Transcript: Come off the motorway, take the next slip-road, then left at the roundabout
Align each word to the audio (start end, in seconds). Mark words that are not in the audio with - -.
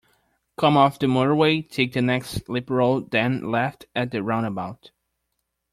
Come 0.57 0.77
off 0.77 0.97
the 0.97 1.05
motorway, 1.05 1.69
take 1.69 1.93
the 1.93 2.01
next 2.01 2.31
slip-road, 2.45 3.11
then 3.11 3.51
left 3.51 3.85
at 3.95 4.09
the 4.09 4.23
roundabout 4.23 4.89